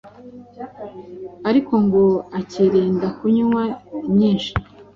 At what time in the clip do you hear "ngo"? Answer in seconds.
1.85-2.03